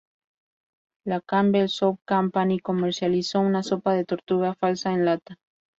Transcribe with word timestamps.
La 1.05 1.21
Campbell 1.21 1.69
Soup 1.69 1.99
Company 2.07 2.57
comercializó 2.57 3.39
una 3.39 3.61
sopa 3.61 3.93
de 3.93 4.03
tortuga 4.03 4.55
falsa 4.55 4.91
en 4.93 5.05
lata. 5.05 5.37